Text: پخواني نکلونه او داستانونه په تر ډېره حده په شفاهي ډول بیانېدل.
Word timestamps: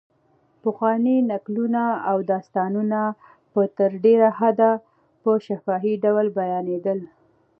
پخواني 0.63 1.15
نکلونه 1.31 1.83
او 2.09 2.17
داستانونه 2.31 3.01
په 3.51 3.61
تر 3.77 3.91
ډېره 4.05 4.29
حده 4.39 4.71
په 5.21 5.31
شفاهي 5.47 5.93
ډول 6.03 6.27
بیانېدل. 6.39 6.99